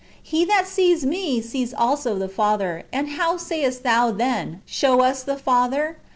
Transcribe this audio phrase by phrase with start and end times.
[0.23, 5.21] He that sees me, sees also the Father; and how sayest thou then, Show us
[5.21, 5.99] the Father